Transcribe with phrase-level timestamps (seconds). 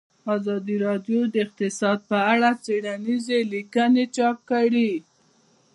[0.35, 4.91] ازادي راډیو د اقتصاد په اړه څېړنیزې لیکنې چاپ کړي.